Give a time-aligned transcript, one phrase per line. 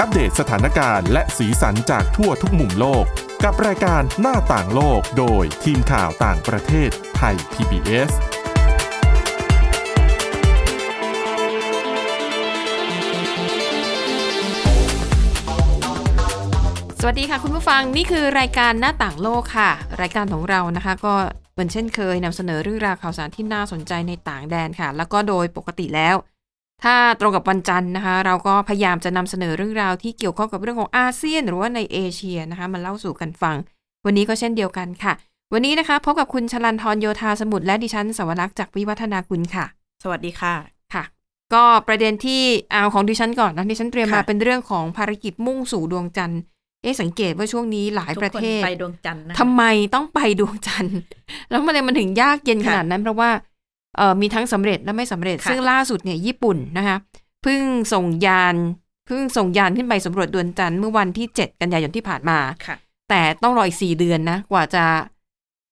[0.00, 3.04] อัปเดตสถานการณ์และสีสันจากทั่วทุกมุมโลก
[3.44, 8.10] กับรายการหน้าต่างโลกโดยทีมข่าวต่างประเทศไทย PBS
[17.00, 19.70] สวัสดีค่ะคุณผู้ฟังนี่คือรายการหน้าต่างโลกค่ะ
[20.00, 21.14] รายการของเรานะคะก็
[21.52, 26.16] เหมือนเช่นเคยนำเสนอเรื่องราวข่าวสารที่น่าสนใจในต่างแดนค่ะ แล้วก็โดยปกติแล้ว
[26.84, 33.56] ถ้าตรงกับวันจันทร์นะคะ เราก็พยายามจะนำเสนอเรื่องราวที่เกี่ยวข้องกับเรื่องของอาเซียน หรือว่าในเอเชียนะคะมาเล่าสู่กันฟัง
[34.06, 35.12] วันนี้ก็เช่นเดียวกันค่ะ
[35.52, 39.64] วันนี้นะคะพบกับคุณชลันทรโยธาสมุทรและดิฉันสวรักษ์จากวิวัฒนาคุณค่ะ
[40.02, 40.54] สวัสดีค่ะ
[40.94, 41.04] ค่ะ
[41.54, 46.40] ก็ประเด็นที่เอาของดิฉันก่อนนะดิฉันเตรียมมาค่ะเป็นเรื่องของภารกิจมุ่งสู่ดวงจันทร์
[46.82, 49.62] เอ๊ะสังเกตว่าช่วงนี้หลายทุกประคนเทศไปดวงจันทร์นะทำไม
[49.94, 50.98] ต้องไปดวงจันทร์
[51.50, 53.55] แล้วมันเลยมันถึงยากเย็นขค่ะนาดนั้นเพราะว่าเอ่อ
[54.20, 56.96] มีทั้งสำเร็จและไม่สำเร็จค่ะซึ่งล่าสุดเนี่ยญี่ปุ่นนะคะ
[57.42, 58.56] เพิ่งส่งยาน
[59.06, 62.76] เพิ่งส่งยานขึ้นไปสำรวจดวงจันทร์เมื่อวันที่ 7 กันยายนที่ผ่านมาค่ะ
[63.10, 64.84] แต่ต้องรออีกสี่เดือนนะ กว่าจะ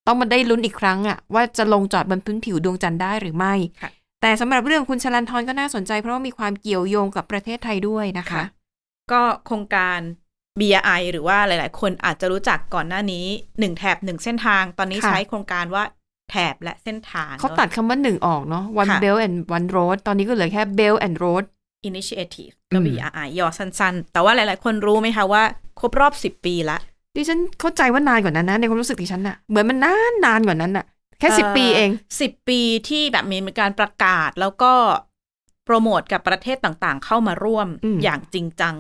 [0.07, 3.91] ต้องมาได้ลุ้นอีกครั้งอะว่าจะลงจอดบนพื้นผิวดวงจันทร์ได้หรือไม่ค่ะ
[4.23, 8.45] แต่สำหรับเรื่องคุณชลันทรก็น่าสนใจ เพราะว่ามีความเกี่ยวโยงกับประเทศไทยด้วยนะคะค่ะ
[9.13, 9.99] ก็โครงการ
[10.61, 13.27] BRI หรือว่าหลาย ๆ คนอาจจะรู้จักก่อนหน้านี้
[13.61, 15.85] หนึ่งแถบหนึ่งเส้นทาง ตอนนี้ค่ะใช้โครงการว่า
[16.35, 21.45] แถบและเส้นทางเขาตัดคำว่าหนึ่งออกเนาะ one ค่ะ belt and one road ตอนนี้ก็เหลือแค่ belt and road
[21.91, 25.43] Initiative อืก็ม BRI ย่อสั้นๆ แต่ว่าหลาย ๆ คนรู้ไหมคะว่า
[25.81, 26.79] ครบรอบสิบปีละ
[27.17, 30.85] ดิฉันเข้าใจว่านานกว่านั้นนะในความรู้สึกดิฉันอะเหมือนมันนานนานกว่านั้นอะ
[31.19, 34.73] แค่สิบเอ่อปีเองสิบปีที่แบบมีการประกาศแล้วก็
[35.65, 38.75] โปรโมทกับประเทศต่างๆ เข้ามาร่วมอืมอย่างจริงจัง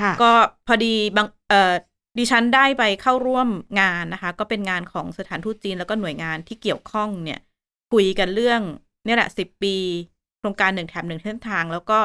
[0.00, 0.32] ค่ะก็
[0.66, 1.72] พอดีบางเอ่อ
[2.18, 3.48] ดิฉันได้ไปเข้าร่วม
[3.80, 7.40] งานนะคะ ก็เป็นงานของสถานทูตจีน แล้วก็หน่วยงานที่เกี่ยวข้องเนี่ย
[7.92, 8.60] คุยกันเรื่อง
[9.04, 9.76] เนี่ยแหละสิบปี
[10.38, 11.98] โครงการหนึ่งแถบหนึ่งเส้นทาง แล้วก็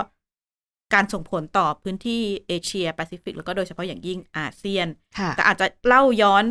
[0.94, 6.46] การส่งผลต่อพื้นที่เอเชียแปซิฟิก แล้วก็โดยเฉพาะอย่างยิ่งอาเซียนค่ะแต่อาจจะเล่าย้อน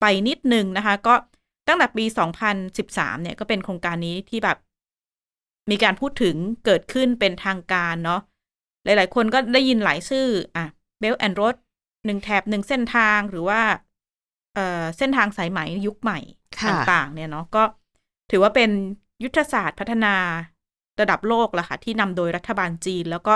[0.00, 1.14] ไปนิดนึงนะคะ ก็
[1.68, 2.04] ตั้งแต่ปี
[2.64, 4.58] 2013 เนี่ยก็เป็นโครงการนี้ที่แบบ
[5.70, 8.20] มีการพูดถึงเกิดขึ้นเป็นทางการเนาะ
[8.84, 10.26] หลาย ๆ คนก็ได้ยินหลายชื่อ
[10.56, 10.64] อะ
[11.00, 11.54] เบลแอนด์รถ
[12.06, 13.60] หนึ่งแถบหนึ่งเส้นทางหรือว่า
[14.54, 16.18] เอ่อเส้นทางสายไหมยุคใหม่
[16.60, 17.62] ค่ะต่างๆ เนี่ยเนาะก็
[18.30, 18.70] ถือว่าเป็น
[19.22, 20.14] ยุทธศาสตร์พัฒนา
[21.00, 23.34] ระดับโลกละค่ะ ที่นำโดยรัฐบาลจีน แล้วก็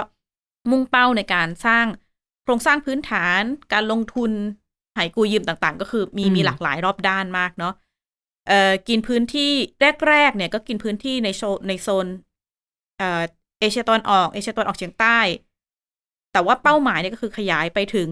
[0.71, 1.87] มุ่งเป้าในการสร้าง
[2.43, 3.43] โครงสร้างพื้นฐาน
[3.73, 4.33] การลงทุน
[4.97, 7.75] หายกูยืมต่างๆ ก็คือมีอืมมีหลากหลายรอบด้านมากเนาะ
[8.49, 9.53] เอ่อกินพื้นที่
[10.09, 12.06] แรกๆเนี่ยก็กินพื้นที่ในโซนในโซน
[12.99, 13.23] เอ่อ
[13.61, 15.19] เอเชียตะวันออกเอเชียตะวันออกเฉียงใต้
[16.33, 18.11] แต่ว่าเป้าหมายเนี่ยก็คือขยายไปถึง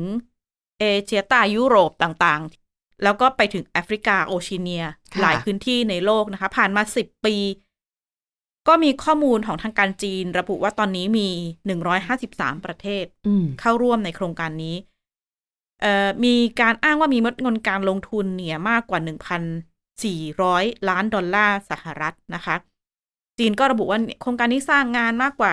[0.80, 7.36] เอเชียใต้ยุโรปต่างๆ แล้วก็ไปถึงแอฟริกาโอเชียเนียค่ะหลายพื้นที่ในโลกนะคะ ผ่านมาสิบปี
[8.68, 11.28] ก็มีข้อมูลของทางการจีน ระบุว่าตอนนี้มี
[11.66, 14.76] หนึ่งร้อยห้าสิบสามประเทศอืมเข้าร่วมในโครงการนี้
[15.80, 19.00] เอ่อมีการอ้างว่ามีเงินการลงทุนเนี่ยมากกว่า
[19.78, 22.56] 1,400 ล้านดอลลาร์สหรัฐนะคะ
[23.38, 25.52] จีนก็ระบุว่าโครงการนี้สร้างงานมากกว่า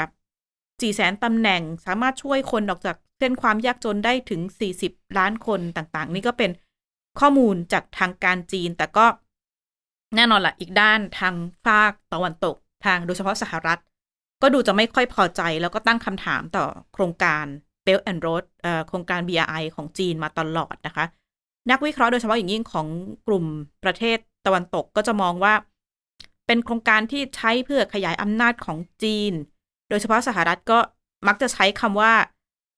[0.80, 4.42] 4แสนตำแหน่งสามารถช่วยคนออกจากเส้นความยากจนได้ถึง
[4.80, 6.52] 40 ล้านคนต่างๆ นี่ก็เป็น
[7.20, 9.06] ข้อมูลจากทางการจีน แต่ก็
[10.16, 11.36] แน่นอนละอีกด้านทาง
[11.68, 13.80] ภาคตะวันตกทางโดยเฉพาะสหรัฐ
[14.42, 17.46] ก็ดูจะไม่ค่อยพอใจแล้วก็ตั้งคำถามต่อโครงการ
[17.86, 18.44] Belt and Road
[18.88, 21.06] โครงการ BRI ของจีนมาตลอดนะคะ
[21.72, 22.88] นักวิเคราะห์โดยเฉพาะอย่างยิ่งของ
[23.28, 23.46] กลุ่ม
[23.84, 25.54] ประเทศตะวันตกก็จะมองว่า
[26.48, 29.34] เป็นโครงการที่ใช้เพื่อขยายอำนาจของจีน
[29.94, 30.80] ดยเฉพาะสหรัฐก็
[31.28, 32.14] มักจะใช้คำว่า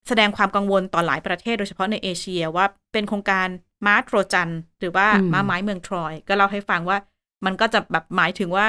[0.08, 3.48] แสดงความกังวลต่อหลายประเทศ โดยเฉพาะในเอเชียว่าเป็นโครงการ
[3.86, 6.98] ม้าโทรจันทร์หรือว่าอืมม้าไม้เมืองทรอย ก็เล่าให้ฟังว่า
[7.46, 8.66] มันก็จะแบบหมายถึงว่า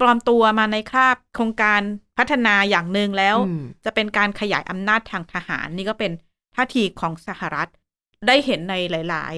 [0.00, 1.80] ปลอมตัวมาในคราบโครงการ
[2.18, 6.12] พัฒนาอย่างหนึ่งแล้วอืมจะเป็นการขยายอำนาจทางทหารนี่ก็เป็น
[6.54, 7.68] ท่าทีของสหรัฐ
[8.26, 9.34] ได้เห็นในหลาย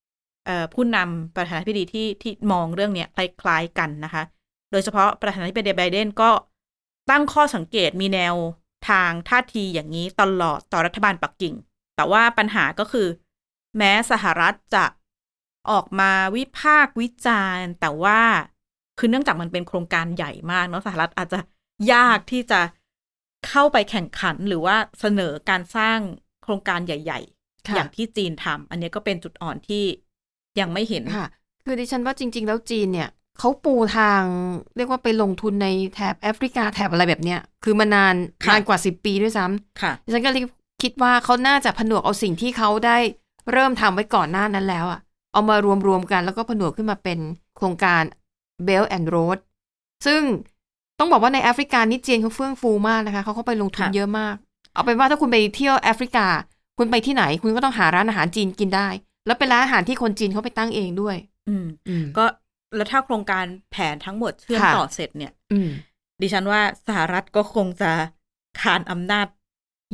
[0.00, 4.22] ๆเอ่อผู้นำประธานาธิบดีที่ที่มองเรื่องเนี้ยคล้าย ๆ กันนะคะ
[4.70, 6.30] โดยเฉพาะประธานาธิบดีไบเดนก็
[7.10, 8.34] ตั้งข้อสังเกตมีแนว
[8.88, 11.54] ทางท่าทีอย่างนี้ตลอดต่อรัฐบาลปักกิ่ง
[11.96, 13.08] แต่ว่าปัญหาก็คือ
[13.76, 14.84] แม้สหรัฐจะ
[15.70, 18.20] ออกมาวิพากษ์วิจารณ์ แต่ว่า
[18.98, 21.38] คือเนื่องจากมันเป็นโครงการใหญ่มากเนาะสหรัฐอาจจะ
[21.92, 22.60] ยากที่จะ
[23.48, 25.98] เข้าไปแข่งขันหรือว่าเสนอการสร้าง
[26.42, 29.84] โครงการใหญ่ๆค่ะอย่างที่จีนทำอันนี้ก็เป็นจุดอ่อนที่
[30.60, 31.28] ยังไม่เห็นค่ะ
[31.64, 33.08] คือดิฉันว่าจริง ๆ แล้วจีนเนี่ย
[33.38, 34.22] เขาปูทาง
[34.76, 38.14] เรียกว่าไปลงทุนในแถบแอฟริกาแถบอะไรแบบเนี้ย คือมานาน
[38.44, 40.42] ค่ะนานกว่าสิบปีด้วยซ้ำค่ะดิฉันก็เลย
[40.82, 42.96] คิดว่าเขาน่าจะผนวกเอาสิ่งที่เขาได้
[43.52, 45.00] เริ่มทำไว้ก่อนหน้านั้นแล้วอะ
[45.32, 45.56] เอามา
[45.86, 47.18] รวมๆกันแล้วก็ผนวกขึ้นมาเป็น
[47.56, 48.02] โครงการ
[48.66, 49.38] Belt and Road
[50.06, 50.20] ซึ่ง
[50.98, 54.34] ต้องบอกว่าในแอฟริกานี่จีนเขาเฟื่องฟูมากนะคะเขาเข้าไปลงทุนค่ะเยอะมาก
[54.72, 56.26] เอาเป็นว่าถ้าคุณไปเที่ยวแอฟริกา
[56.78, 58.88] คุณไปที่ไหน คุณก็ต้องหาร้านอาหารจีนกินได้
[59.26, 61.16] แล้วเป็นร้านอาหารที่คนจีนเขาไปตั้งเองด้วย
[61.48, 62.24] อืมอืมก็
[62.76, 65.70] แล้วถ้าโครงการแผนทั้งหมดเชื่อมค่ะต่อเสร็จเนี่ยอืม
[66.22, 67.92] ดิฉันว่าสหรัฐก็คงจะ
[68.60, 69.26] ขานอำนาจ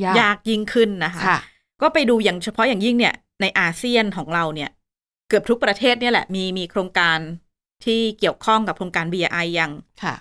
[0.05, 1.39] ยากยากยิ่งขึ้นนะคะค่ะ
[1.83, 4.71] ก็ไปดูอย่างเฉพาะอย่างยิ่งเนี่ย ในอาเซียนของเราเนี่ย
[5.29, 7.19] เกือบทุกประเทศเนี่ยแหละมีมีโครงการ
[7.85, 9.73] ที่เกี่ยวข้องกับโครงการ BRI อย่าง
[10.03, 10.15] ค่ะ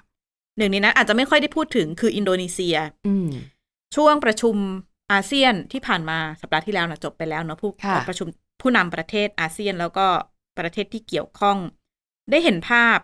[0.57, 2.75] หนึ่งในนั้นอาจจะไม่ค่อยได้พูดถึงคืออินโดนีเซีย
[3.07, 3.29] อืม
[3.95, 4.55] ช่วงประชุม
[5.11, 8.27] อาเซียนที่ผ่านมาสัปดาห์ที่แล้วนะจบไปแล้วเนาะผู้ค่ะประชุม
[8.61, 10.05] ผู้นำประเทศอาเซียนแล้วก็
[10.59, 11.57] ประเทศที่เกี่ยวข้อง
[12.31, 12.97] ได้เห็นภาพ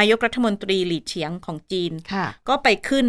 [0.00, 3.06] นายกรัฐมนตรีหลีเฉียงของจีนค่ะก็ไปขึ้น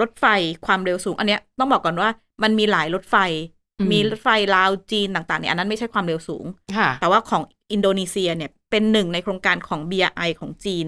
[0.00, 0.24] รถไฟ
[0.66, 2.10] ความเร็วสูง อันเนี้ยต้องบอกก่อนว่า
[2.42, 3.16] มันมีหลายรถไฟ
[3.78, 6.44] อืมมีรถไฟลาวจีนต่างๆเนี่ยอันนั้นไม่ใช่ความเร็วสูง
[6.76, 7.42] ค่ะแต่ว่าของ
[7.72, 10.86] อินโดนีเซียเนี่ยเป็นหนึ่งในโครงการของ BRI ของจีน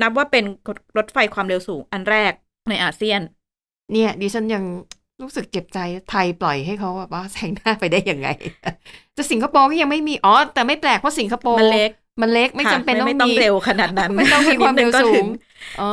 [0.00, 0.44] นับว่าเป็น
[0.96, 2.32] รถไฟความเร็วสูงอันแรก
[2.68, 3.20] ในอาเซียน
[3.92, 4.64] เนี่ย ดิฉันยัง
[5.22, 5.78] รู้สึกเจ็บใจ
[6.10, 8.28] ไทยปล่อยให้เขาแบบว่าแซงหน้าไปได้ยังไง
[9.14, 15.26] แต่สิงคโปร์ก็ยังไม่มีอ๋อแต่ไม่แปลกเพราะสิงคโปร์มันเล็ก มันเล็กไม่ค่ะจำเป็นต้องไม่ต้องมีเร็วขนาดนั้นไม่ต้องมีความเร็วนิดนึก็สูถึง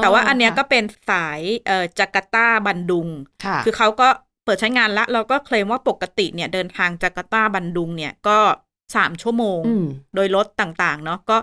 [0.02, 3.08] แต่ว่าอันเนี้ยก็เป็นสายเอ่อจาการ์ตาบันดุง
[3.46, 4.08] ค่ะคือเขาก็
[4.46, 8.38] เปิดใช้งานละเราก็เคลมว่าปกติเนี่ยเดินทางจาการ์ตาบันดุงเนี่ยก็
[8.96, 9.86] สามชั่วโมงอืม
[10.16, 11.38] โดยรถต่างๆ เนาะก็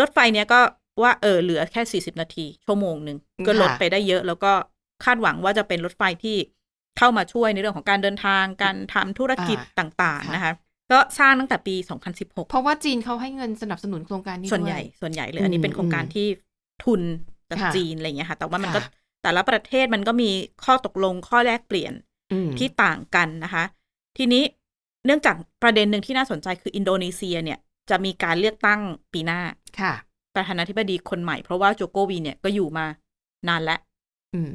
[0.00, 0.60] รถไฟเนี้ยก็
[1.02, 4.52] ว่าเออเหลือแค่สี่สิบนาที ชั่วโมงหนึ่งก็ลดไปได้เยอะ แล้วก็
[5.04, 6.36] คาดหวังว่าจะเป็นรถไฟที่
[6.98, 10.52] เข้ามาช่วยในเรื่องของการเดินทางการทำธุรกิจอ่าต่างค่ะๆนะคะ
[10.92, 11.74] ก็สร้างตั้งแต่ปี
[12.12, 16.26] 2016 เพราะว่าจีนเขาให้เงินสนับสนุนโครงการนี้ส่วนใหญ่ด้วยส่วนใหญ่เลยอันนี้เป็นโครงการที่
[16.84, 17.00] ทุน
[17.50, 18.90] จากค่ะจีนอะไรอย่างเงี้ยค่ะ แต่ว่ามันก็ค่ะ
[19.22, 20.30] แต่ละประเทศมันก็มี
[20.64, 21.92] ข้อตกลงข้อแลกเปลี่ยน
[22.32, 23.64] อืมที่ต่างกันนะคะ
[24.18, 24.42] ทีนี้
[25.06, 27.58] เนื่องจากประเด็นหนึ่งที่น่าสนใจคืออินโดนีเซียเนี่ย
[27.90, 28.80] จะมีการเลือกตั้ง
[29.12, 29.40] ปีหน้า
[29.80, 29.94] ค่ะ
[30.34, 32.86] ประธานาธิบดีคนใหม่เพราะว่าโจโกวีเนี่ยก็อยู่มา
[33.48, 33.80] นานแล้ว
[34.34, 34.50] อืม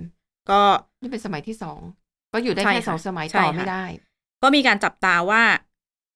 [0.50, 0.62] ก็
[1.02, 1.80] นี่เป็นสมัยที่สอง
[2.34, 3.86] ก็อยู่ได้ใช่แค่ค่ะสองสมัยใช่ต่อค่ะไม่ได้
[4.44, 5.42] ก็มีการจับตาว่า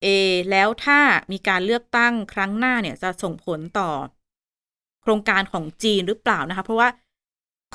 [0.02, 0.08] เอ
[0.52, 1.00] แล้วถ้า
[1.32, 3.90] มีการเลือกตั้งครั้งหน้าเนี่ยจะส่งผลต่อ
[5.02, 6.90] โครงการของจีนหรือเปล่านะคะ เพราะว่า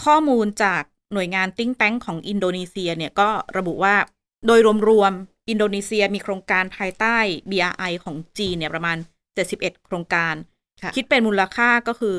[0.05, 0.82] ข้อมูลจาก
[1.12, 3.94] หน่วยงานติ้งแต้งของอินโดนีเซียเนี่ยก็ระบุว่า
[4.46, 7.17] โดยรวมๆอินโดนีเซียมีโครงการภายใต้
[7.50, 8.96] BRI ของจีนเนี่ยประมาณ
[9.37, 10.34] 71 โครงการ
[10.82, 12.17] ค่ะคิดเป็นมูลค่าก็คือ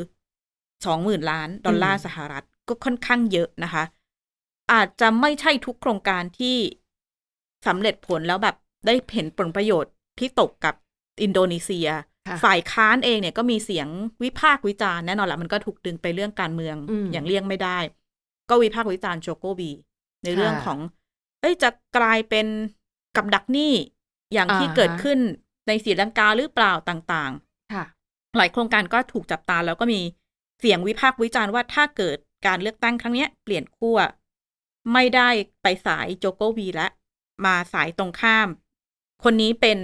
[0.64, 3.84] 20,000 ล้านดอลลาร์อืมสหรัฐก็ค่อนข้างเยอะนะคะ
[4.72, 6.58] อาจจะไม่ใช่ทุกโครงการที่
[7.68, 8.56] สำเร็จผลแล้วแบบ
[8.86, 10.76] ได้เห็นผลประโยชน์ ที่ตกกับ
[11.22, 11.88] อินโดนีเซีย
[12.28, 13.88] ค่ะฝ่ายค้านเองเนี่ยก็มีเสียง
[14.24, 17.78] วิพากษ์วิจารณ์แน่นอนแหละมันก็ถูกดึงไปเรื่องการเมืองอืมอย่างเลี่ยงไม่ได้
[18.50, 19.72] ก็วิพากษ์วิจารณ์โจโกบี
[20.24, 20.80] ในเรื่องค่ะของ
[21.42, 22.48] เอ้ยจะกลายเป็น
[23.16, 23.74] กับดักหนี้
[24.34, 25.20] อย่างที่อ่าฮะเกิดขึ้น
[25.68, 27.32] ในศรีลังกาหรือเปล่าต่าง
[27.74, 30.02] ค่ะๆหลายโครงการก็ถูกจับตาแล้วก็มี
[30.60, 32.18] เสียงวิพากษ์วิจารณ์ว่าถ้าเกิด
[32.48, 33.98] การเลือกตั้งครั้งเนี้ยเปลี่ยนขั้ว
[34.94, 35.30] ไม่ได้
[35.62, 36.88] ไปสายโจโกบีและ
[37.46, 38.48] มาสายตรงข้าม
[39.24, 39.80] คนนี้เป็น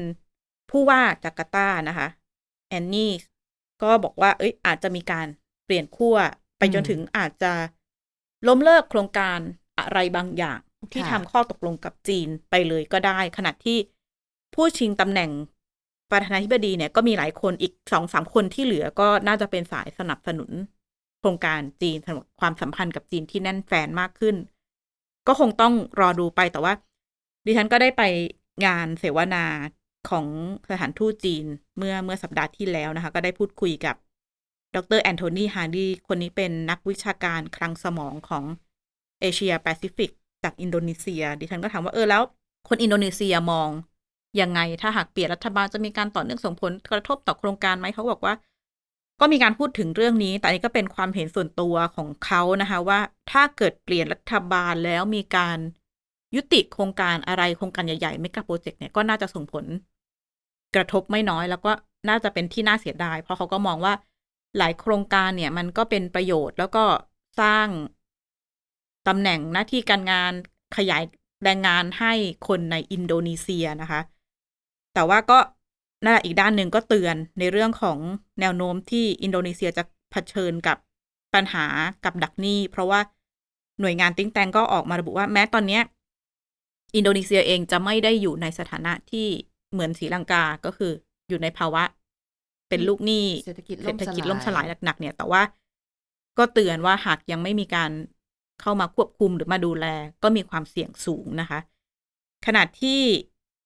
[0.73, 2.07] ผู้ว่าจาการ์ตานะคะ
[2.69, 3.13] แอนนี่
[3.83, 5.27] ก็บอกว่า เอ้ย อาจจะมีการ
[5.65, 6.15] เปลี่ยนขั้ว
[6.57, 7.53] ไปจนอืมถึงอาจจะ
[8.47, 9.39] ล้มเลิกโครงการ
[9.79, 10.59] อะไรบางอย่าง
[10.93, 13.77] ที่ค่ะทำข้อตกลงกับจีนไปเลยก็ได้ ขณะที่
[14.55, 15.31] ผู้ชิงตำแหน่ง
[16.11, 20.51] ประธานาธิบดีเนี่ยก็มีหลายคนอีกสองสามคนที่เหลือก็น่าจะเป็นสายสนับสนุน
[21.19, 24.35] โครงการจีนสำหรับความสัมพันธ์กับจีนที่แน่นแฟ้นมากขึ้น
[25.27, 26.73] ก็คงต้องรอดูไปแต่ว่า
[27.45, 28.03] ดิฉันก็ได้ไป
[28.65, 29.45] งานเสวนา
[30.09, 30.25] ของ
[30.69, 31.45] สถานทูตจีน
[31.77, 33.95] เมื่อเมื่อสัปดาห์ที่แล้วนะคะ ก็ได้พูดคุยกับ
[34.75, 38.43] ดรแอนโทนีฮาร์ดีคนนี้เป็นนักวิชาการคลังสมองของ
[39.21, 40.11] เอเชียแปซิฟิก
[40.43, 42.21] จากอินโดนีเซีย ดิฉันก็ถามว่าเออแล้ว
[42.67, 43.69] คนอินโดนีเซียมอง
[44.41, 48.33] ยังไงถ้าหากเปลี่ยนรัฐบาลจะมีการต่อเนื่องส่งผลกระทบต่อโครงการไหมเขาบอกว่า
[49.19, 52.99] ก็มีการพูดถึงเรื่องนี้ แต่นนี้ก็เป็นความเห็นส่วนตัวของเขานะคะว่า
[53.31, 55.57] ถ้าเกิดเปลี่ยนรัฐบาลแล้วมีการ
[56.35, 59.65] ยุติโครงการอะไรโครงการใหญ่ๆไม่กับโปรเจกต์เนี่ยก็น่าจะส่งผล
[60.75, 61.71] กระทบไม่น้อยแล้วก็
[62.09, 63.93] น่าจะเป็นที่น่าเสียดาย เพราะเขาก็มองว่า
[64.57, 66.83] หลายโครงการเนี่ย มันก็เป็นประโยชน์แล้วก็
[67.41, 67.67] สร้าง
[69.07, 70.33] ตำแหน่งหน้าที่การงาน
[70.77, 71.03] ขยาย
[71.43, 72.13] แรงงานให้
[72.47, 74.01] คนในอินโดนีเซียนะคะ
[74.93, 75.39] แต่ว่าก็
[76.03, 77.97] นั่นแหละอีกด้านหนึ่งก็เตือนในเรื่องของ
[78.39, 80.77] แนวโน้มที่อินโดนีเซียจะเผชิญกับ
[81.33, 81.65] ปัญหา
[82.05, 82.99] กับดักหนี้ เพราะว่า
[83.79, 85.81] หน่วยงาน think tank ก็ออกมาระบุว่าแม้ตอนเนี้ย
[86.95, 89.27] อินโดนีเซียเองจะไม่ได้อยู่ในสถานะที่
[89.73, 90.91] เหมือนศรีลังกาก็คือ
[91.27, 91.83] อยู่ในภาวะ
[92.69, 95.41] เป็นลูกหนี้เศรษฐกิจเศรษฐกิจล่ล่มมสสลาลายยหนักๆเนี่ย แต่ว่า
[96.37, 97.91] ก็เตือนว่าหากยังไม่มีการ
[98.61, 99.85] เข้ามาควบคุมหรือมาดูแล
[100.23, 101.59] ก็มีความเสี่ยงสูงนะคะ
[102.45, 102.99] ขณะที่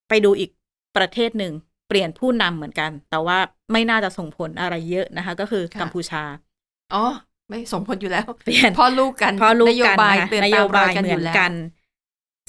[0.07, 0.49] ไปดูอีก
[0.97, 1.53] ประเทศหนึ่ง
[1.87, 3.37] เปลี่ยนผู้นำเหมือนกัน แต่ว่า
[3.71, 6.23] ไม่น่าจะส่งผลอะไรเยอะนะคะ ก็คือกัมพูชา
[6.91, 6.97] อ๋อ
[7.49, 11.53] ไม่สมผลอยู่แล้ว เปลี่ยนพ่อลูกกันพ่อลูกนโยกันบายนะคะเตือนนตาโยมรบาอยยกันเหอมืยู่อนแล้วกัน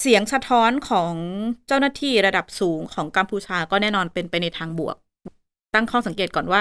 [0.00, 1.12] เสียงสะท้อนของ
[1.66, 4.96] เจ้าหน้าที่ระดับสูงของกัมพูชาก็แน่นอนเป็นไปในทางบวก
[5.74, 6.60] ตั้งข้อสังเกตก่อนว่า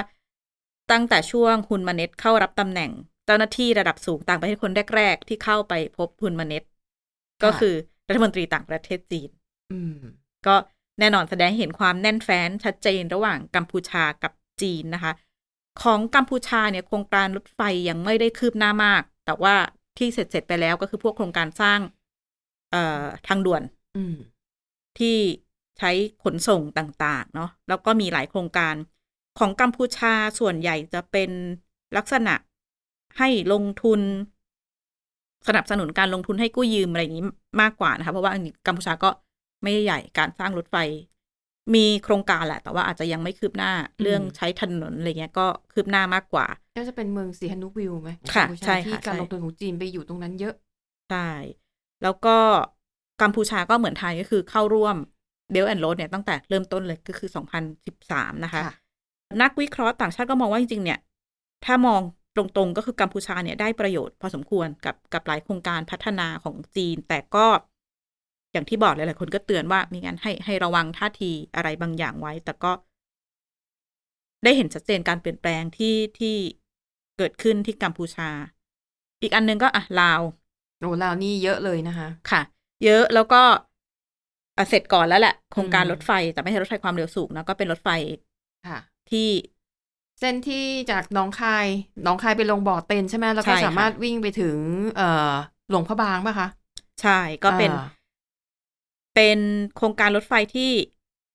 [0.91, 2.91] ตั้งแต่ช่วงฮุนมาเน็ตเข้ารับตำแหน่ง
[3.25, 6.63] เจ้าหน้าที่ระดับสูงต่างประเทศคนแรก ๆ ที่เข้าไปพบฮุนมาเน็ต
[7.43, 7.75] ก็คือ
[8.07, 9.29] รัฐมนตรีต่างประเทศจีน
[10.47, 10.55] ก็
[10.99, 15.13] แน่นอนแสดงเห็นความแน่นแฟ้นชัดเจนระหว่างกัมพูชากับจีนนะคะ
[15.83, 19.55] ของกัมพูชาเนี่ยโครงการรถไฟยังไม่ได้คืบหน้ามาก แต่ว่า
[19.97, 21.79] ที่เสร็จเสร็จๆไปแล้วก็คือพวกโครงการสร้าง
[23.27, 23.61] ทางด่วน
[23.95, 24.15] อืม
[24.99, 25.17] ที่
[25.77, 25.91] ใช้
[26.23, 28.75] ขนส่งต่าง ๆ เนาะแล้วก็มีหลายโครงการ
[29.39, 31.29] ของกัมพูชาส่วนใหญ่จะเป็น
[31.97, 32.33] ลักษณะ
[33.17, 34.01] ให้ลงทุน
[35.47, 37.25] สนับสนุนการลงทุนให้กู้ยืมอะไรอย่างนี้
[37.61, 39.09] มากกว่านะคะ เพราะว่าอันนี้กัมพูชาก็
[39.63, 40.75] ไม่ได้ใหญ่การสร้างรถไฟ
[41.75, 43.71] มีโครงการแหละ แต่ว่าอาจจะยังไม่คืบหน้า
[44.01, 46.47] เรื่องใช้ถนนอะไรเงี้ยก็คืบหน้ามากกว่า
[46.77, 50.55] ก็จะเป็นเมืองสีฮานุวิวไหมค่ะกัมพูาใช่ค่ะที่การใช่ลงทุนของจีนไปอยู่ตรงนั้นเยอะ
[51.09, 51.29] ใช่
[52.03, 52.37] แล้วก็
[53.21, 54.95] กัมพูชาก็เหมือนไทยก็คือเข้าร่วม
[55.51, 57.29] เบลแอนด์โรดเนี่ยตั้งแต่เริ่มต้นเลยก็คือ
[57.85, 58.75] 2013 นะคะค่ะ
[59.41, 60.99] นักวิเคราะห์ต่างชาติก็มองว่าจริง ๆ เนี่ย
[61.65, 62.01] ถ้ามอง
[62.37, 67.45] ตรงๆ ก็คือกัมพูชาเนี่ยได้ประโยชน์พอสมควรกับกับหลายโครงการพัฒนาของจีน แต่ก็
[68.51, 72.71] อย่างที่บอกหลายๆคนก็เตือนว่ามีการให้ให้ระวังท่าทีอะไรบางอย่างไว้ แต่ก็
[74.43, 76.35] ได้เห็นชัดเจนการเปลี่ยนแปลงที่ที่
[77.17, 78.29] เกิดขึ้นที่กัมพูชา
[79.21, 80.21] อีกอันหนึงก็อะลาว
[80.79, 82.41] โอ้ลาวนี่เยอะเลยนะคะค่ะ
[82.85, 83.41] เยอะแล้วก็
[84.57, 87.89] อะเสร็จก่อนแล้วแหละโครงการอืมรถไฟแต่ไม่ใช่รถไฟความเร็วสูงนะก็เป็นรถไฟ
[88.67, 88.79] ค่ะ
[89.11, 89.29] ที่
[90.19, 91.67] เส้นที่จากหนองคาย
[92.03, 94.57] หนองคายไปลงบ่อเต็นใช่ไหมแล้วก็ใช่ค่ะสามารถวิ่งไปถึง
[94.95, 95.33] เอ่อ
[95.69, 96.47] หลวงพระบางป่ะคะ
[97.01, 97.85] ใช่ก็เป็นอ่า
[99.15, 99.39] เป็น
[99.75, 100.71] โครงการรถไฟที่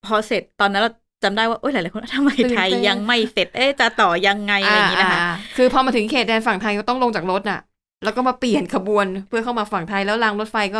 [0.05, 0.91] พอเสร็จตอนนั้นเรา
[1.23, 5.25] จำได้ว่า โอ้ยหลาย ๆ คนทำไมไทยยังไม่เสร็จ เอ๊ะจะต่อยังไงอะไรอย่างนี้นะคะา
[5.57, 7.59] คือพอมาถึงเขตแดนฝั่งไทยก็ต้องลงจากรถน่ะ
[8.03, 10.79] แล้วก็มาเปลี่ยนขบวนเพื่อเข้ามาฝั่งไทยแล้วรางรถไฟก็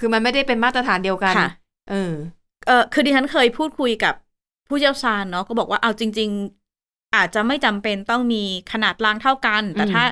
[0.00, 1.46] คือมันไม่ได้เป็นมาตรฐานเดียวกันค่ะ
[1.90, 2.12] เออ
[2.66, 4.14] เออคือดิฉันเคยพูดคุยกับ
[4.68, 6.30] ผู้เชี่ยวชาญเนาะก็บอกว่าเอาจริง
[6.72, 8.36] ๆ อาจจะไม่จำเป็นต้องมี
[8.72, 10.02] ขนาดรางเท่ากัน แต่อืมถ้า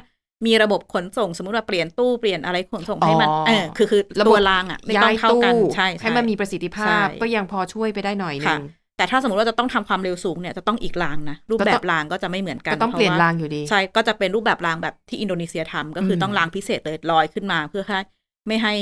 [0.47, 8.59] มีระบบขนส่งสมมติว่าเปลี่ยนตู้เปลี่ยนอะไรขนส่งให้มันอ๋อเออคือคือระบบตัวรางอะไม่ต้องเท่ากันใช่ใช่ให้มันมีประสิทธิภาพใช่ก็ยังพอช่วยไปได้หน่อยหนึค่ะง
[9.03, 17.99] แต่ถ้าสมมติว่าจะต้องทำความเร็วสูงเนี่ยจะต้องอีกรางนะ รูปแบบรางก็จะไม่เหมือนกันก็ต้องเปลี่ยนพะว่รางอยู่ดี ใช่ ก็จะเป็นรูปแบบรางแบบที่อินโดนีเซียทำก็คืออมต้องรางพิเศษเลยลอยขึ้นมาเพื่อให้
[18.47, 18.75] ไม่ให้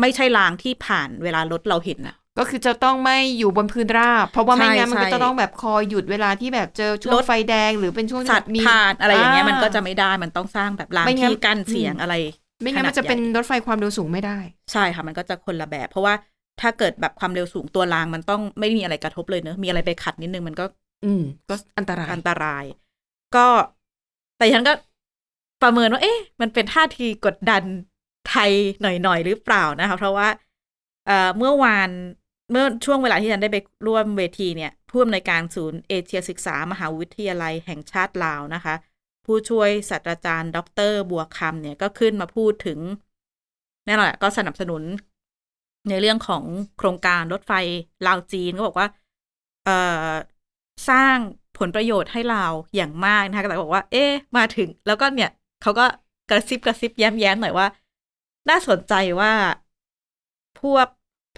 [0.00, 12.14] ไม่ใช่รางที่ผ่านเวลารถเราเห็นน่ะก็คือจะต้องไม่อยู่บนพื้นราบ เพราะว่าไม่ใช่งั้นมันก็ใช่จะต้องแบบคอยหยุดเวลาที่แบบเจอช่วรงถไฟแดงหรือเป็นช่วงที่สัตว์มีผ่านอะไรอย่างเงี้ยอ่ามัมันก็จะไม่ได้มันต้องสร้างแบบรางไม่งั้นที่กั้นเสียงอืมอะไร
[12.62, 14.38] ไม่งั้นมันจะเป็นรถไฟความเร็วสูงไม่ได้
[14.72, 16.14] ใช่ค่ะมันก็จะคนละแบบ เพราะว่า
[16.62, 20.64] ถ้าเกิดแบบความเร็วสูงตัวรางมันต้องไม่มีอะไรกระทบเลยเนอะมีอะไรไปขัดนิดนึงมันก็
[21.04, 22.64] อืม ก็อันตรายอันตราย
[23.36, 23.46] ก็
[24.36, 24.72] แต่ฉันก็
[25.62, 27.62] ประเมินว่า เอ๊ะ มันเป็นท่าทีกดดัน
[28.28, 28.52] ไทย
[28.82, 30.28] หน่อยๆหรือเปล่านะคะ เพราะว่า
[31.06, 31.90] เอ่อเมื่อวาน
[32.50, 38.74] เมื่อช่วงเวลาที่ฉันได้ไปร่วมเวทีเนี่ยผู้อำนวยการศูนย์เอเชียศึกษามหาวิทยาลัยแห่งชาติลาวนะคะ
[39.24, 40.58] ผู้ช่วยศาสตราจารย์ ด
[40.90, 42.78] ร บัวคำเนี่ยก็ขึ้นมาพูดถึง
[43.86, 44.82] แน่นอนแหละก็สนับสนุน
[45.88, 46.44] ในเรื่องของ
[46.76, 47.52] โครงการรถไฟ
[48.06, 48.88] ลาวจีนก็บอกว่า
[49.64, 50.10] เอ่อ
[50.88, 51.16] สร้าง
[51.58, 52.44] ผลประโยชน์ให้เรา
[52.76, 55.30] อย่างมากนะคะแต่บอกว่า เอ๊ะมาถึง แล้วก็เนี่ย
[55.62, 55.86] เขาก็
[56.30, 57.66] กระซิบกระซิบแย้มแย้มหน่อยว่า
[58.50, 59.32] น่าสนใจว่า
[60.60, 60.86] พวก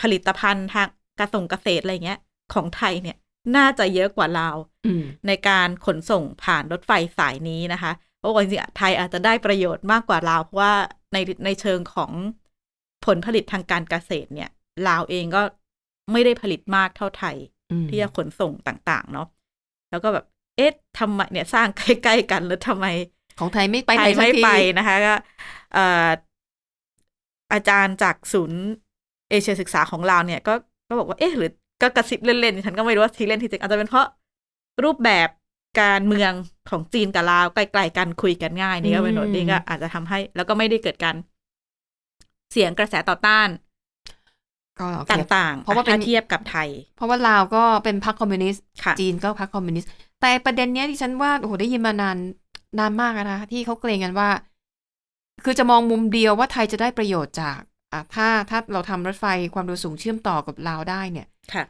[0.00, 2.20] ผลิตภัณฑ์ทางกระส่งเกษตรอะไรเงี้ย
[2.54, 3.16] ของไทยเนี่ย
[3.56, 10.74] น่าจะเยอะกว่าลาวอืมในการขนส่งผ่านรถไฟสายนี้นะคะเพราะว่าจริงๆไทยอาจจะได้ประโยชน์มากกว่าลาวเพราะว่า
[11.12, 12.12] ในในเชิงของ
[13.06, 14.50] ผลผลิตทางการเกษตรเนี่ย
[14.88, 15.42] ลาวเองก็
[16.12, 17.36] ไม่ได้ผลิตมากเท่าไทย
[17.70, 19.28] อืมที่จะขนส่งต่างๆ เนาะ
[19.90, 20.24] แล้วก็แบบ
[20.56, 22.86] เอ๊ะทำไมเนี่ยสร้างใกล้ๆกันแล้วทำไม
[23.38, 25.14] ของไทยไม่ไปไทหนยสักไม่ทีไปนะคะก็
[25.74, 26.08] เอ่อ
[27.52, 28.60] อาจารย์จากศูนย์
[29.30, 30.54] เอเชียศึกษาของเราเนี่ย ก็
[30.88, 31.50] ก็บอกว่าเอ๊ะหรือ
[31.82, 34.06] ก็กระซิบเล่นๆฉันก็ไม่รู้ว่าทีเล่นทีจริงอาจจะเป็นเพราะ
[34.84, 35.28] รูปแบบ
[35.80, 36.32] การเมือง
[36.70, 41.16] ของจีนกับลาวใกล้ๆกันคุยกันง่ายนี่ก็เป็นหนนี่ก็อาจจะทำให้ แล้วก็ไม่ได้เกิดการ
[42.54, 43.48] เสียงกระแสต่อต้าน
[44.80, 52.16] ก็โอเคต่างๆ เพราะว่าเป็นถ้าเทียบกับไทย เพราะว่าลาวก็เป็นพรรคคอมมิวนิสต์ค่ะจีนก็พรรคคอมมิวนิสต์แต่ประเด็นเนี้ยที่ฉันว่าโอ้โหได้ยินมานาน
[52.78, 54.28] นานมากแล้วนะที่เขาเกรงกันว่า
[55.44, 57.58] คือจะมองมุมเดียวว่าไทยจะได้ประโยชน์จาก
[57.92, 61.64] อะถ้าถ้าเราทำรถไฟความเร็วสูงเชื่อมต่อกับลาวได้เนี่ยค่ะ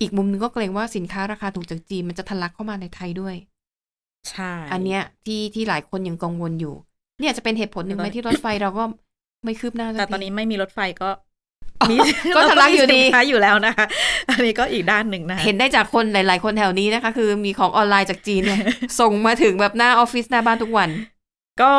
[0.00, 3.34] อีกมุมหนึงก็เกรงว่าสินค้าราคาถูกจากจีนมันจะทะลักเข้ามาในไทยด้วย
[4.30, 6.74] ใช่อันเนี้ยที่ที่หลายคนยังกังวลอยู่
[7.20, 8.84] เนี่ยจะเป็นเหตุผลหนึ่งไหมที่รถไฟเราก็
[9.44, 11.10] ไม่คืบหน้าสักแต่ตอนทีนี้ไม่มีรถไฟก็
[11.80, 11.88] อ๋อ
[12.34, 13.86] ก็ทะลักอยู่ดีเรามีสินค้าอยู่แล้วนะคะ
[14.30, 18.62] อันนี้ก็อีกด้านหนึ่งนะคะเห็นได้จากคนหลาย ๆ คนแถวนี้นะคะ คือมีของออนไลน์จากจีนเนี่ย
[19.00, 20.88] ส่งมาถึงแบบหน้าออฟฟิศหน้าบ้านทุกวัน
[21.62, 21.72] ก็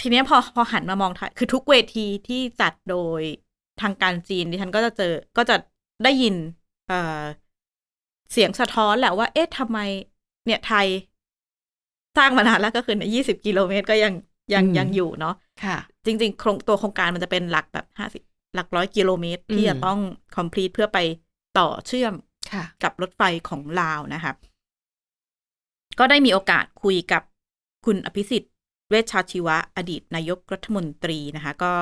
[0.00, 3.20] ทีเนี้ยพอพอหันมามองไทยคือทุกเวทีที่จัดโดย
[3.80, 5.56] ทางการจีนดิฉันก็จะเจอก็จะ
[6.04, 6.34] ได้ยิน
[6.88, 7.22] เอ่อ
[8.32, 9.78] เสียงสะท้อนแหละว่า เอ๊ะทำไม
[10.46, 10.86] เนี่ยไทย
[12.18, 14.12] สร้างมานานแล้วก็คือในยี่สิบกิโลเมตรก็ยัง
[14.54, 18.22] ยังอืมยังอยู่เนาะ ค่ะ จริง ๆ โครงตัวโครงการมันจะเป็นหลักแบบห้าสิบ
[18.54, 20.00] หลักร้อยกิโลเมตร ที่อืมจะต้อง
[20.36, 20.98] complete เพื่อไป
[21.58, 22.14] ต่อเชื่อม
[22.52, 24.32] ค่ะกับรถไฟของลาวนะคะ
[25.98, 27.22] ก็ได้มีโอกาสคุยกับ
[27.86, 28.52] คุณอภิสิทธิ์
[28.90, 31.72] เวชชาชีวะ อดีตนายกรัฐมนตรีนะคะ ก็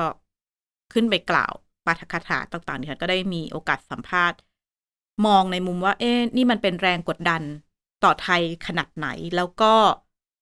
[0.93, 1.53] ขึ้นไปกล่าว
[1.85, 4.39] ปาฐกถาต่างๆดิฉันก็ได้มีโอกาสสัมภาษณ์
[5.25, 7.41] มองในมุมว่า เอ๊ะนี่มันเป็นแรงกดดัน
[8.03, 9.73] ต่อไทยขนาดไหน แล้วก็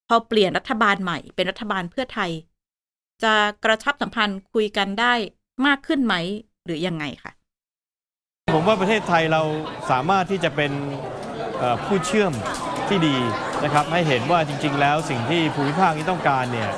[0.07, 2.31] พอเปลี่ยนรัฐบาลใหม่ เป็นรัฐบาลเพื่อไทย
[3.23, 5.13] จะกระชับสัมพันธ์คุยกันได้
[5.65, 6.15] มากขึ้นไหม
[6.65, 7.31] หรือยังไงคะ
[8.53, 9.41] ผมว่าประเทศไทยเรา
[9.91, 10.71] สามารถที่จะเป็น
[11.57, 12.33] เอ่อผู้เชื่อม
[12.87, 13.15] ที่ดี
[13.63, 16.69] นะครับให้เห็นว่าจริง ๆ แล้วสิ่งที่ภูมิภาคนี้ต้องการเนี่ย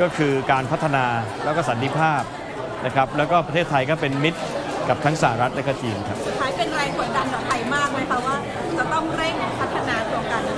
[0.00, 1.04] ก็คือการพัฒนา
[1.44, 2.22] แล้วก็สันติภาพ
[2.86, 4.40] นะครับแล้วก็ประเทศไทยก็เป็นมิตร
[4.88, 7.75] กับทั้งสหรัฐและก็จีนครับสุดท้ายเป็นแรงกดดันต่อไทยมาก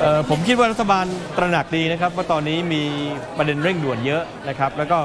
[0.01, 2.83] เอ่อผมคิดว่ารัฐบาลตระหนักดีนะครับว่าตอนนี้มี
[3.37, 4.99] ประเด็นเร่งด่วนเยอะนะครับ แล้วก็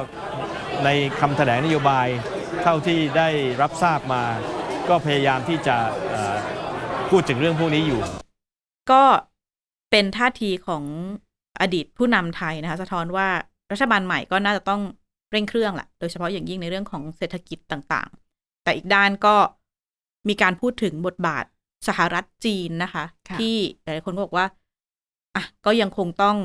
[0.85, 2.07] ในคำแถลงนโยบาย
[2.63, 3.29] เท่าที่ได้
[3.61, 4.23] รับทราบมา
[4.89, 5.75] ก็พยายามที่จะ
[6.09, 6.37] เอ่อ
[7.09, 8.01] พูดถึงเรื่องพวกนี้อยู่
[8.91, 9.03] ก็
[9.91, 10.83] เป็นท่าทีของ
[11.61, 13.27] อดีตผู้นำไทยนะคะสะท้อนว่า
[13.71, 14.81] รัฐบาลใหม่ก็น่าจะต้อง
[15.31, 19.35] เร่งเครื่องแหละโดยเฉพาะอย่างยิ่งในเรื่องของเศรษฐกิจต่างๆ แต่อีกด้านก็
[20.29, 21.45] มีการพูดถึงบทบาท
[21.87, 24.45] สหรัฐจีนนะคะ ค่ะ ที่หลายๆคนก็บอกว่า
[25.35, 26.37] อะก็ยังคงต้อง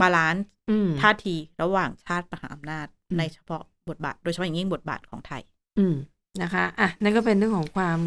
[0.00, 5.42] balance อืมท่าทีระหว่างชาติมหาอำนาจอืมในเฉพาะบทบาท โดยเฉพาะอย่างยิ่งบทบาทของไทย
[5.78, 5.94] อืม
[6.42, 7.98] นะคะอะนั่นก็เป็นเรื่องของความ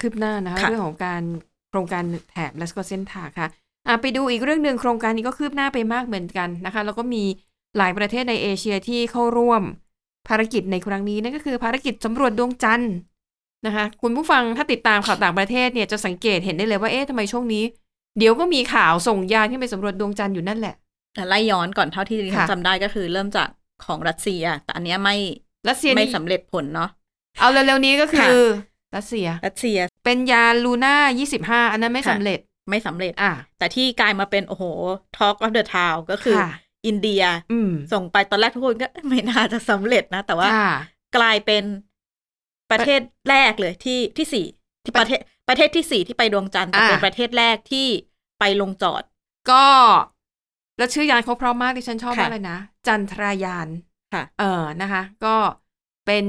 [0.00, 1.22] คืบหน้านะคะค่ะเรื่องของการ
[1.70, 3.48] โครงการแถบและก็เส้นทางค่ะ
[3.86, 7.22] อะไปดูอีกเรื่องหนึ่งโครงการนี้ก็คืบหน้าไปมากเหมือนกันนะคะ แล้วก็มี
[7.78, 9.62] หลายประเทศในเอเชียที่เข้าร่วม
[10.28, 12.94] ภารกิจในครั้งนี้นั่นก็คือภารกิจสำรวจดวงจันทร์
[13.66, 17.64] นะคะ คุณผู้ฟังถ้าติดตามข่าวต่างประเทศเนี่ยจะสังเกตเห็นได้เลยว่าเอ๊ะทำไมช่วงนี้
[18.18, 20.74] เดี๋ยวก็มีข่าวส่งยานขึ้นไปสำรวจดวงจันทร์อยู่นั่นแหละ
[21.14, 23.48] แต่ไล่ย้อนก่อนเท่าที่ดิฉันค่ะจำได้ก็คือเริ่มจาก
[23.84, 25.16] ของรัสเซีย แต่อันเนี้ยไม่
[25.68, 26.90] รัสเซียไม่นี่สำเร็จผลเนาะ
[27.40, 28.30] เอาเร็วๆนี้ก็คือค่ะ
[28.96, 30.96] รัสเซียรัสเซีย เป็นยานลูน่า
[31.64, 32.38] 25อันนั้นไม่ค่ะสำเร็จ
[32.70, 34.64] ไม่สำเร็จอะแต่ที่กลายมาเป็น โอ้โห
[35.16, 36.50] Talk of the Town ก็คือค่ะ
[36.86, 40.72] อินเดียอืมส่งไปตอนแรกทุกคนก็ไม่น่าจะสำเร็จนะ แต่ว่าค่ะ
[41.16, 41.64] กลายเป็น
[42.70, 44.46] ประเทศแรกเลยที่ที่สี่
[44.84, 47.86] ที่ประเทศ ประเทศที่สี่ที่ไปดวงจันทร์แต่อ่าเป็นประเทศแรกที่
[48.40, 49.02] ไปลงจอด
[49.50, 49.66] ก็
[50.78, 53.68] แล้วชื่อยานเขาเพราะมากที่ฉันชอบค่ะมากเลยนะ จันทรายาน
[54.14, 55.36] ค่ะ เออนะคะ ก็
[56.06, 56.26] เป็น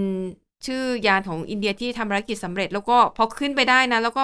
[0.65, 4.21] ชื่อยานของอินเดียที่ทำภารกิจสำเร็จ แล้วก็พอขึ้นไปได้นะ แล้วก็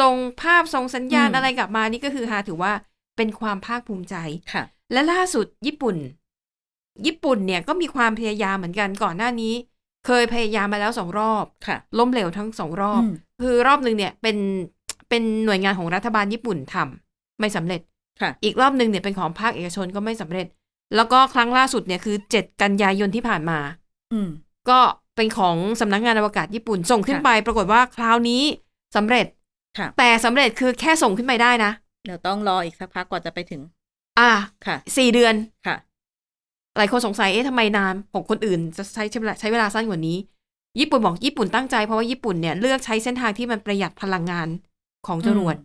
[0.00, 2.72] ส่งภาพส่งสัญญาณอืมอะไรกลับมานี่ก็คือฮาถือว่า
[3.16, 4.16] เป็นความภาคภูมิใจ
[4.52, 5.96] ค่ะ และล่าสุดญี่ปุ่น
[7.06, 9.54] ญี่ปุ่นเนี่ยก็มีความพยายามเหมือนกันก่อนหน้านี้
[10.06, 13.12] เคยพยายามมาแล้วสองรอบค่ะล้มเหลวทั้งสองรอบอืม
[13.42, 14.36] คือรอบหนึ่งเนี่ยเป็น
[15.08, 17.80] เป็นหน่วยงานของรัฐบาลญี่ปุ่นทำไม่สำเร็จ
[18.20, 20.46] ค่ะอีกรอบหนึ่งเนี่ยเป็นของภาคเอกชนก็ไม่สำเร็จ
[20.96, 23.58] แล้วก็ครั้งล่าสุดเนี่ยคือเจ็ดกันยายนที่ผ่านมา
[24.12, 24.28] อืม
[24.70, 24.78] ก็
[25.16, 28.42] เป็นของสำนักงานอวกาศญี่ปุ่นส่งขึ้นไป ปรากฏว่าคราวนี้
[28.96, 29.26] สำเร็จ
[29.78, 31.70] ค่ะแต่สำเร็จคือแค่ส่งขึ้นไปได้นะ
[32.06, 33.62] เดี๋ยวต้องรออีกสักพักกว่าจะไปถึง
[34.18, 34.30] อ่า
[34.66, 35.34] ค่ะ สี่เดือน
[35.66, 35.76] ค่ะ
[36.76, 40.16] หลายคนสงสัยเอ๊ะทำไมนานของคนอื่นจะใช้ใช้เวลาใช้เวลาสั้นกว่านี้
[40.80, 44.48] ญี่ปุ่นบอกญี่ปุ่นตั้งใจเพราะว่าญี่ปุ่นเนี่ยเลือกใช้เส้นทางที่มันประหยัดพลังงาน
[45.06, 45.56] ของจรวด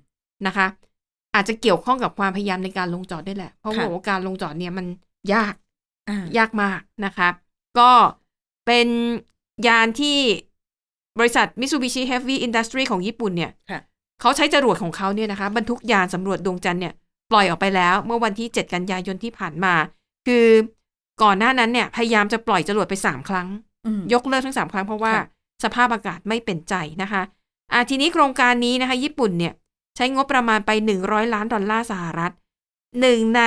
[0.47, 0.67] นะคะ
[1.35, 4.85] อาจจะเกี่ยวข้องกับความพยายามในการลงจอดด้วยแหละ เพราะค่ะว่าการลงจอดเนี่ยมัน
[5.33, 5.53] ยาก
[6.09, 7.29] อ่ายากมากนะคะ
[7.79, 7.91] ก็
[8.65, 8.87] เป็น
[9.67, 10.17] ยานที่
[11.19, 13.81] บริษัท Mitsubishi Heavy Industry ของญี่ปุ่นเนี่ยค่ะ
[14.21, 16.93] เขาใช้จรวดของเขาเนี่ยนะคะบรรทุกยานสำรวจดวงจันทร์เนี่ย
[17.31, 19.73] ปล่อยออกไปแล้ว เมื่อวันที่ 7 กันยายนที่ผ่านมา
[20.27, 20.45] คือ
[21.23, 23.47] ก่อนหน้านั้นเนี่ยพยายามจะปล่อยจรวดไป3ครั้ง
[23.85, 25.25] อืมยกเลิกทั้ง3ครั้งเพราะว่าค่ะ
[25.63, 27.21] สภาพอากาศไม่เป็นใจนะคะ
[27.73, 29.53] อ่าทีนี้โครงการนี้นะคะ ญี่ปุ่นเนี่ย
[29.95, 32.31] ใช้งบประมาณไป100ล้านดอลลาร์สหรัฐ
[33.01, 33.41] หนึ่งใน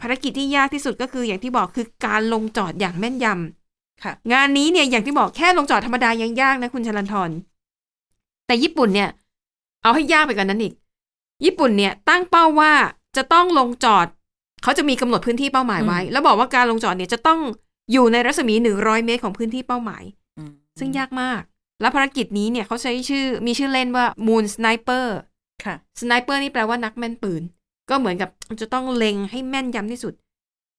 [0.00, 7.30] ภารกิจที่ยากที่สุดก็คืออย่างที่บอกคือการลงจอดอย่างแม่นยำค่ะ งานนี้เนี่ยอย่างที่บอกแค่ลงจอดธรรมดายังยากนะคุณชลันทร
[8.46, 9.10] แต่ญี่ปุ่นเนี่ย
[9.82, 10.74] เอาให้ยากไปกว่านั้นอีก
[11.44, 12.72] ญี่ปุ่นเนี่ย ตั้งเป้าว่า
[13.16, 14.06] จะต้องลงจอด
[14.66, 17.40] เขาจะมีกำหนดพื้นที่เป้าหมายไว้อืมแล้วบอกว่าการลงจอดเนี่ยจะต้อง
[17.92, 20.02] อยู่ในรัศมีหนึ่งร้อยเมตรของพื้นที่เป้าหมาย
[20.38, 21.40] อืมซึ่งยากมาก
[21.80, 25.06] และภารกิจนี้เนี่ยเขาใช้ชื่อมีชื่อเล่นว่า Moon Sniper
[25.64, 27.42] ค่ะ Sniper นี่แปลว่านักแม่นปืน
[27.90, 30.14] ก็เหมือนกับจะต้องเล็งให้แม่นยำที่สุด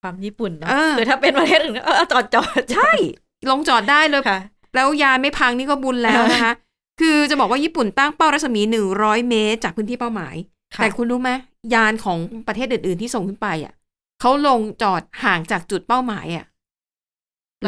[0.02, 2.92] ความญี่ปุ่นเนาะเออคือถ้าเป็นประเทศอื่นก็เออจอดจอดใช่
[3.50, 4.40] ลงจอดได้เลยค่ะ
[4.76, 6.54] แล้วยานไม่พังนี่ก็บุญแล้วนะคะ
[7.02, 10.36] คือจะบอกว่าญี่ปุ่นตั้งเป้ารัศมีหนึ่งร้อยเมตร จากพื้นที่เป้าหมาย
[10.76, 11.32] ค่ะแต่คุณรู้ไหม
[11.74, 13.74] ยานของประเทศอื่น ๆ ที่ส่งขึ้นไปอะ
[14.22, 16.46] เขาลงจอดห่างจากจุดเป้าหมายอะ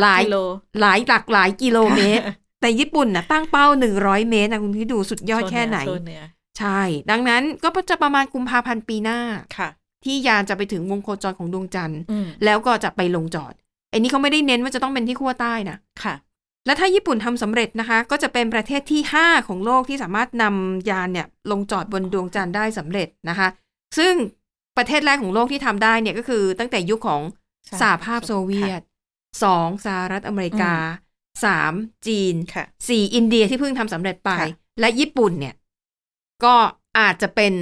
[0.01, 0.38] หลายกิโล
[0.79, 2.23] หลายหลักหลายกิโลเมตร
[2.62, 3.65] แต่ญี่ปุ่นน่ะตั้งเป้า
[3.97, 6.23] 100เมตรนะคุณคิดดูสุดยอดแค่ไหนโซเนื้อ
[6.59, 6.81] ใช่
[7.12, 9.19] ดังนั้นก็จะประมาณกุมภาพันธ์ปีหน้า
[9.57, 9.69] ค่ะ
[10.05, 13.53] ที่ยานจะไปถึงวงโคจรของดวงจันทร์อืมแล้วก็จะไปลงจอด
[13.89, 16.15] ไอ้นี่เขาไม่ได้เน้นว่าจะต้องเป็นที่ขั้วใต้นะค่ะ
[16.65, 23.47] และถ้าญี่ปุ่นทำสำเร็จนะคะ ก็จะเป็นประเทศที่5ของโลกที่สามารถนำยานเนี่ยลงจอดบนดวงจันทร์ได้สำเร็จนะคะ
[23.97, 24.13] ซึ่ง
[24.79, 27.21] ประเทศแรกของโลกที่ทำได้เนี่ยก็คือตั้งแต่ยุคของ
[27.69, 28.81] สหสหภาพโซเวียต
[29.43, 30.73] สองสหรัฐอเมริกา
[31.45, 31.73] สาม
[32.07, 34.47] จีนค่ะสี่อินเดียที่เพิ่งทำสำเร็จไปค่ะ
[34.79, 35.55] และญี่ปุ่นเนี่ย
[36.43, 36.55] ก็
[36.99, 37.53] อาจจะเป็น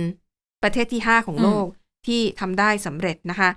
[0.64, 1.68] ประเทศที่5ของโลก
[2.08, 3.50] ที่ทำได้สำเร็จนะคะ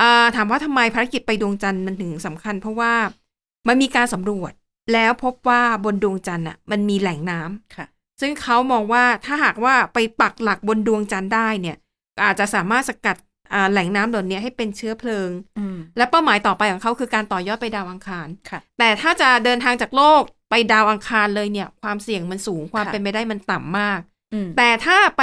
[0.00, 2.94] อ่าถามว่าทำไมภารกิจไปดวงจันทร์มันถึงสำคัญ เพราะว่า
[3.68, 4.52] มันมีการสำรวจ
[4.92, 7.86] แล้วพบว่าบนดวงจันทร์อะ มันมีแหล่งน้ำค่ะ
[8.20, 11.76] ซึ่งเขามองว่าถ้าหากว่าไปปักหลักบนดวงจันทร์ได้เนี่ย
[12.24, 13.16] อาจจะสามารถสกัด
[13.52, 24.00] อ่าแหล่งน้ำเหล่านี้ให้เป็นเชื้อเพลิงอืมและเป้าหมายต่อไปของเขาคือการต่อยอดไปดาวอังคารค่ะแต่ถ้าจะเดินทางจากโลกไปดาวอังคารเลยเนี่ย ความเสี่ยงมันสูงความค่ะเป็นไปได้มันต่ำมาก
[24.32, 25.22] อืมแต่ถ้าไป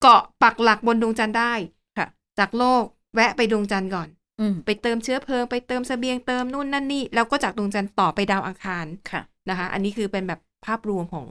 [0.00, 1.52] เกาะปักหลักบนดวงจันทร์ได้
[1.98, 2.06] ค่ะ
[2.38, 2.82] จากโลก
[3.14, 4.08] แวะไปดวงจันทร์ก่อน
[4.40, 11.26] อืมไปเติมเชื้อเพลิงไปเติมเสบียงเติมนู่นนั่นนี่แล้วก็จากดวงจันทร์ต่อไปดาวอังคารค่ะนะคะ อันนี้คือเป็นแบบภาพรวมของ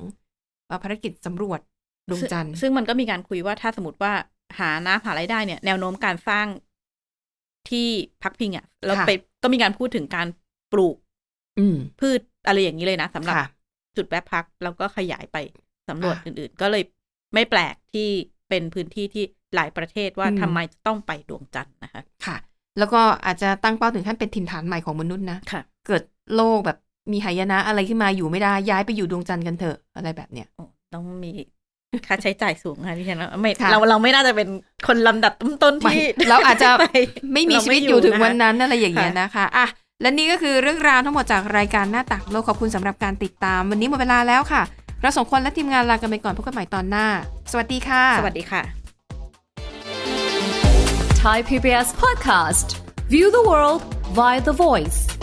[0.68, 1.60] เอ่อภารกิจสำรวจ
[2.10, 4.14] ดวงจันทร์ซึ่งซึ่งมันก็มีการคุยว่าถ้าสมมติว่า
[4.60, 6.48] หาน้ำหารายได้เนี่ย แนวโน้มการสร้าง
[7.70, 7.88] ที่
[8.24, 9.12] พักพิงอะแล้วค่ะไป
[9.44, 10.28] ก็มีการพูดถึงการ
[10.74, 10.96] ปลูก
[11.60, 13.46] อืมพืชอะไรอย่างนี้เลยนะสำหรับค่ะ
[13.98, 15.38] จุดแวะพักแล้วก็ขยายไป
[15.90, 16.84] สำรวจอะอื่น ๆ ก็เลย
[17.34, 18.08] ไม่แปลกที่
[18.50, 19.24] เป็นพื้นที่ที่
[19.56, 22.38] หลายประเทศว่าอืมทำไมจะต้องไปดวงจันทร์นะคะ ค่ะ
[22.80, 26.04] แล้วก็อาจจะตั้งเป้าถึงขั้นเป็นถิ่นฐานใหม่ของมนุษย์นะค่ะ เกิด
[26.36, 26.78] โลกแบบ
[27.12, 31.32] มีหายนะอะไรขึ้นมาอยู่ไม่ได้ย้ายไปอยู่ดวงจันทร์กันเถอะอะไรแบบเนี้ยโอ้ต้องมี
[32.08, 34.48] ค่าใช้จ่ายสูงค่ะที่ฉันว่าไม่ค่ะเราเราไม่น่าจะเป็น
[34.88, 36.86] คนลำดับต้นๆไม่ที่เราอาจจะไป
[37.34, 39.66] ไม่มีเราชีวิตอยู่ถึงะคะวันนั้นอะไรอย่างเงี้ยค่ะนะคะอะ
[40.02, 44.62] และนี่ก็คือเรื่องราวทั้งหมดจากรายการหน้าต่างโลกขอบคุณสำหรับการติดตาม วันนี้หมดเวลาแล้วค่ะ
[45.02, 47.08] เราสองคนและทีมงานลากันไปก่อนพบกันใหม่ตอนหน้า
[47.52, 48.62] สวัสดีค่ะ สวัสดีค่ะ
[51.24, 52.68] Thai PBS podcast.
[53.10, 53.82] View the world
[54.14, 55.17] via the voice.